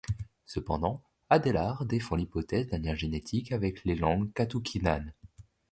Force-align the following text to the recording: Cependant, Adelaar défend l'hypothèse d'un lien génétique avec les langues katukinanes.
Cependant, 0.47 1.03
Adelaar 1.29 1.85
défend 1.85 2.15
l'hypothèse 2.15 2.65
d'un 2.69 2.79
lien 2.79 2.95
génétique 2.95 3.51
avec 3.51 3.85
les 3.85 3.93
langues 3.93 4.33
katukinanes. 4.33 5.13